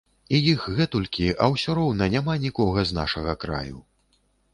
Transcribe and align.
І 0.35 0.37
іх 0.51 0.63
гэтулькі, 0.77 1.27
а 1.45 1.49
ўсё 1.55 1.75
роўна 1.79 2.07
няма 2.13 2.33
нікога 2.47 2.87
з 2.93 2.97
нашага 3.01 3.37
краю. 3.45 3.77